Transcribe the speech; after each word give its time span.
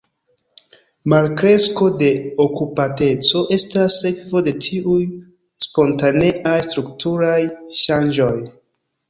Malkresko 1.11 1.89
de 1.99 2.07
okupateco 2.45 3.41
estas 3.57 3.99
sekvo 4.05 4.43
de 4.49 4.55
tiuj 4.69 4.97
spontaneaj 5.67 6.57
strukturaj 6.71 7.39
ŝanĝoj. 7.85 8.35